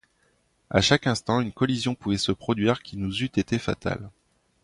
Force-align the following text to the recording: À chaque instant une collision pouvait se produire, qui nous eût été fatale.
À 0.71 0.81
chaque 0.81 1.05
instant 1.05 1.41
une 1.41 1.51
collision 1.51 1.93
pouvait 1.93 2.17
se 2.17 2.31
produire, 2.31 2.81
qui 2.81 2.97
nous 2.97 3.21
eût 3.21 3.25
été 3.35 3.59
fatale. 3.59 4.09